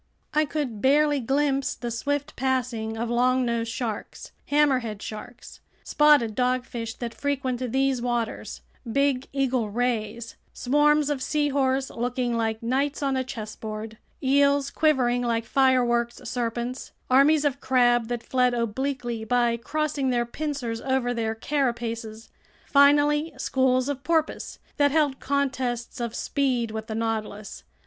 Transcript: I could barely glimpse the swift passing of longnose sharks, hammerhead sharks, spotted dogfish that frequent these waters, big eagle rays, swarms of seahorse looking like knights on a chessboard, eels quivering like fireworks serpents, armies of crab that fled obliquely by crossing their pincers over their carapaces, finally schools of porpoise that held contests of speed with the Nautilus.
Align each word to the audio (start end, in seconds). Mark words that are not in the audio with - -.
I 0.33 0.45
could 0.45 0.81
barely 0.81 1.19
glimpse 1.19 1.75
the 1.75 1.91
swift 1.91 2.35
passing 2.35 2.97
of 2.97 3.09
longnose 3.11 3.67
sharks, 3.67 4.31
hammerhead 4.49 4.99
sharks, 4.99 5.59
spotted 5.83 6.33
dogfish 6.33 6.95
that 6.97 7.13
frequent 7.13 7.71
these 7.71 8.01
waters, 8.01 8.61
big 8.91 9.27
eagle 9.31 9.69
rays, 9.69 10.37
swarms 10.53 11.11
of 11.11 11.21
seahorse 11.21 11.91
looking 11.91 12.35
like 12.35 12.63
knights 12.63 13.03
on 13.03 13.15
a 13.15 13.23
chessboard, 13.23 13.99
eels 14.23 14.71
quivering 14.71 15.21
like 15.21 15.45
fireworks 15.45 16.19
serpents, 16.23 16.93
armies 17.07 17.45
of 17.45 17.61
crab 17.61 18.07
that 18.07 18.23
fled 18.23 18.55
obliquely 18.55 19.23
by 19.23 19.55
crossing 19.55 20.09
their 20.09 20.25
pincers 20.25 20.81
over 20.81 21.13
their 21.13 21.35
carapaces, 21.35 22.29
finally 22.65 23.31
schools 23.37 23.87
of 23.87 24.03
porpoise 24.03 24.57
that 24.77 24.89
held 24.89 25.19
contests 25.19 25.99
of 25.99 26.15
speed 26.15 26.71
with 26.71 26.87
the 26.87 26.95
Nautilus. 26.95 27.63